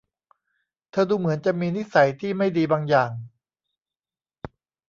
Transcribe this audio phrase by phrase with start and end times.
[0.91, 3.11] เธอดูเหมือนจะมีนิสัยที่ไม่ดีบางอย่าง